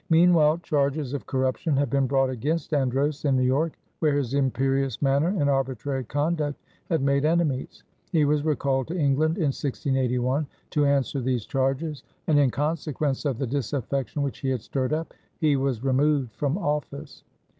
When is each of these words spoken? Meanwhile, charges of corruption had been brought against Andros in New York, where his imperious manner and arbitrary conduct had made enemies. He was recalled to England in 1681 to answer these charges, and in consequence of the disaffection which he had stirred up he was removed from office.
Meanwhile, 0.09 0.57
charges 0.63 1.13
of 1.13 1.27
corruption 1.27 1.77
had 1.77 1.91
been 1.91 2.07
brought 2.07 2.31
against 2.31 2.73
Andros 2.73 3.23
in 3.23 3.35
New 3.35 3.43
York, 3.43 3.73
where 3.99 4.17
his 4.17 4.33
imperious 4.33 4.99
manner 4.99 5.27
and 5.27 5.47
arbitrary 5.47 6.03
conduct 6.03 6.59
had 6.89 7.03
made 7.03 7.23
enemies. 7.23 7.83
He 8.11 8.25
was 8.25 8.43
recalled 8.43 8.87
to 8.87 8.97
England 8.97 9.35
in 9.37 9.53
1681 9.53 10.47
to 10.71 10.87
answer 10.87 11.21
these 11.21 11.45
charges, 11.45 12.01
and 12.25 12.39
in 12.39 12.49
consequence 12.49 13.25
of 13.25 13.37
the 13.37 13.45
disaffection 13.45 14.23
which 14.23 14.39
he 14.39 14.49
had 14.49 14.63
stirred 14.63 14.91
up 14.91 15.13
he 15.39 15.55
was 15.55 15.83
removed 15.83 16.31
from 16.33 16.57
office. 16.57 17.23